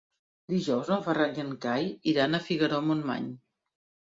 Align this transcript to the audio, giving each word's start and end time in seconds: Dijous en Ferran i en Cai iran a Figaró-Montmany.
Dijous 0.53 0.87
en 0.95 1.03
Ferran 1.07 1.37
i 1.39 1.43
en 1.43 1.51
Cai 1.67 1.91
iran 2.13 2.39
a 2.39 2.41
Figaró-Montmany. 2.47 3.31